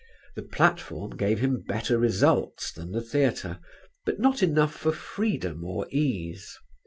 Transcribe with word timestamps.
The 0.35 0.41
platform 0.41 1.11
gave 1.11 1.41
him 1.41 1.61
better 1.61 1.99
results 1.99 2.71
than 2.71 2.91
the 2.91 3.03
theatre, 3.03 3.59
but 4.03 4.19
not 4.19 4.41
enough 4.41 4.73
for 4.73 4.91
freedom 4.91 5.63
or 5.63 5.85
ease. 5.91 6.57